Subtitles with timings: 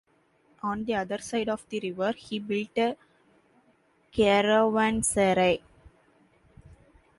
[0.63, 2.97] On the other side of the river, he built a
[4.11, 5.61] caravanserai.